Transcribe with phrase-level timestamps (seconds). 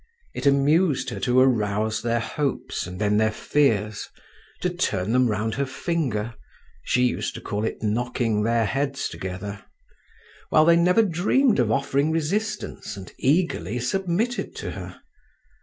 [0.33, 4.07] It amused her to arouse their hopes and then their fears,
[4.61, 6.33] to turn them round her finger
[6.81, 9.63] (she used to call it knocking their heads together),
[10.49, 15.01] while they never dreamed of offering resistance and eagerly submitted to her.